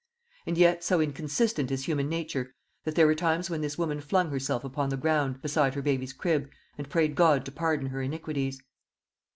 [0.47, 2.55] And yet, so inconsistent is human nature,
[2.85, 6.49] there were times when this woman flung herself upon the ground beside her baby's crib,
[6.75, 8.59] and prayed God to pardon her iniquities.